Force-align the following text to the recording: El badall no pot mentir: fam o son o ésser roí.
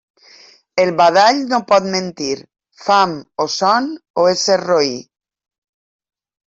El 0.83 0.93
badall 1.01 1.41
no 1.51 1.59
pot 1.73 1.89
mentir: 1.97 2.31
fam 2.87 3.15
o 3.47 3.49
son 3.59 3.93
o 4.25 4.29
ésser 4.35 4.61
roí. 4.67 4.95